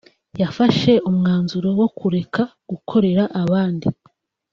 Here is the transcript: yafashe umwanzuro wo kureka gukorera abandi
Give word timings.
yafashe 0.41 0.91
umwanzuro 1.09 1.69
wo 1.79 1.87
kureka 1.97 2.41
gukorera 2.69 3.23
abandi 3.41 3.87